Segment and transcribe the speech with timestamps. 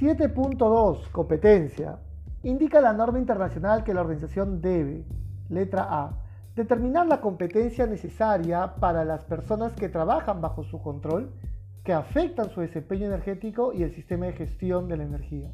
[0.00, 1.98] 7.2 Competencia.
[2.42, 5.04] Indica la norma internacional que la organización debe,
[5.50, 6.16] letra A,
[6.56, 11.30] determinar la competencia necesaria para las personas que trabajan bajo su control
[11.84, 15.52] que afectan su desempeño energético y el sistema de gestión de la energía.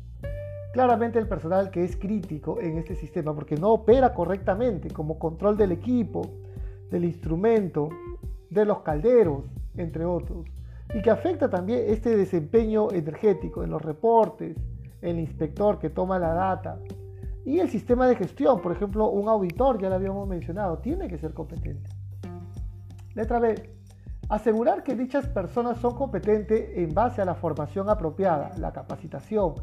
[0.73, 5.57] Claramente el personal que es crítico en este sistema porque no opera correctamente como control
[5.57, 6.23] del equipo,
[6.93, 7.89] del instrumento,
[8.49, 9.43] de los calderos,
[9.77, 10.47] entre otros,
[10.95, 14.57] y que afecta también este desempeño energético en los reportes,
[15.01, 16.79] el inspector que toma la data
[17.45, 21.17] y el sistema de gestión, por ejemplo, un auditor, ya lo habíamos mencionado, tiene que
[21.17, 21.89] ser competente.
[23.15, 23.55] Letra B.
[24.29, 29.55] Asegurar que dichas personas son competentes en base a la formación apropiada, la capacitación,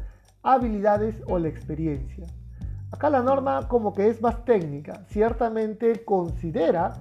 [0.42, 2.26] habilidades o la experiencia.
[2.90, 6.94] Acá la norma como que es más técnica, ciertamente considera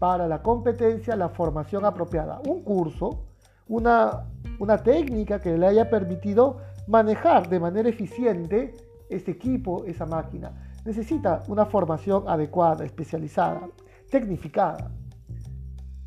[0.00, 3.26] para la competencia la formación apropiada, un curso,
[3.68, 4.24] una,
[4.58, 8.74] una técnica que le haya permitido manejar de manera eficiente
[9.08, 10.52] este equipo, esa máquina.
[10.84, 13.68] Necesita una formación adecuada, especializada,
[14.10, 14.90] tecnificada.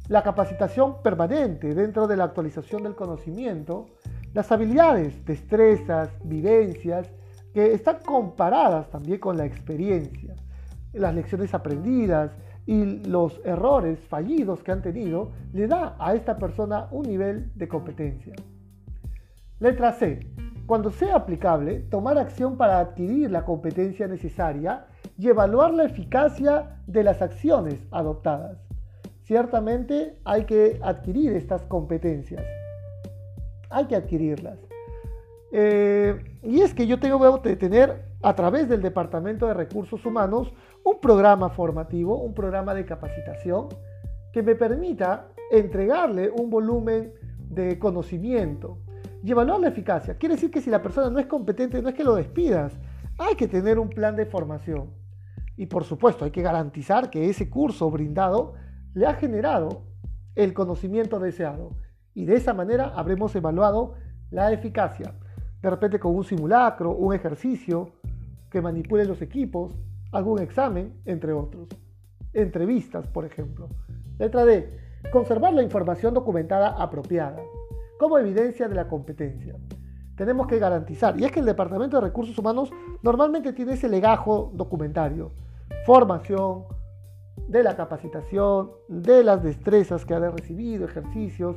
[0.08, 3.88] La capacitación permanente dentro de la actualización del conocimiento,
[4.34, 7.10] las habilidades, destrezas, vivencias,
[7.54, 10.36] que están comparadas también con la experiencia,
[10.94, 12.32] las lecciones aprendidas,
[12.68, 17.68] y los errores fallidos que han tenido le da a esta persona un nivel de
[17.68, 18.36] competencia.
[19.60, 20.20] Letra C.
[20.68, 24.86] Cuando sea aplicable, tomar acción para adquirir la competencia necesaria
[25.18, 28.58] y evaluar la eficacia de las acciones adoptadas.
[29.24, 32.44] Ciertamente hay que adquirir estas competencias.
[33.70, 34.60] Hay que adquirirlas.
[35.54, 40.54] Eh, y es que yo tengo que tener a través del Departamento de Recursos Humanos
[40.84, 43.68] un programa formativo, un programa de capacitación
[44.34, 48.80] que me permita entregarle un volumen de conocimiento
[49.24, 50.18] y evaluar la eficacia.
[50.18, 52.74] Quiere decir que si la persona no es competente, no es que lo despidas,
[53.18, 54.92] hay que tener un plan de formación.
[55.56, 58.54] Y por supuesto, hay que garantizar que ese curso brindado
[58.94, 59.84] le ha generado
[60.36, 61.72] el conocimiento deseado.
[62.14, 63.96] Y de esa manera habremos evaluado
[64.30, 65.16] la eficacia.
[65.62, 67.97] De repente con un simulacro, un ejercicio
[68.50, 69.74] que manipule los equipos,
[70.12, 71.68] algún examen, entre otros.
[72.34, 73.70] Entrevistas, por ejemplo.
[74.20, 74.70] Letra D.
[75.12, 77.42] Conservar la información documentada apropiada
[78.00, 79.56] como evidencia de la competencia.
[80.16, 82.72] Tenemos que garantizar, y es que el Departamento de Recursos Humanos
[83.04, 85.32] normalmente tiene ese legajo documentario,
[85.86, 86.64] formación,
[87.48, 91.56] de la capacitación, de las destrezas que ha recibido, ejercicios,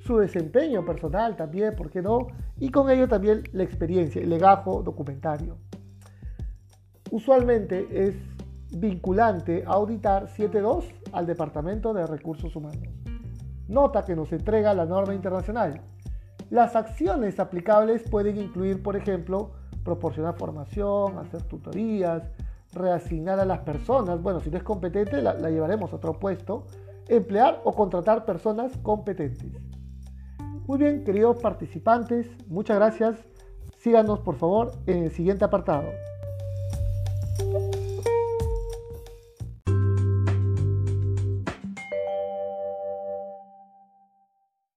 [0.00, 2.26] su desempeño personal también, ¿por qué no?
[2.58, 5.58] Y con ello también la experiencia, el legajo documentario
[7.12, 8.16] usualmente es
[8.74, 12.88] vinculante auditar 7.2 al Departamento de Recursos Humanos.
[13.68, 15.82] Nota que nos entrega la norma internacional.
[16.48, 19.52] Las acciones aplicables pueden incluir, por ejemplo,
[19.84, 22.22] proporcionar formación, hacer tutorías,
[22.72, 26.66] reasignar a las personas, bueno, si no es competente la, la llevaremos a otro puesto,
[27.08, 29.52] emplear o contratar personas competentes.
[30.66, 33.18] Muy bien, queridos participantes, muchas gracias.
[33.76, 35.90] Síganos por favor en el siguiente apartado.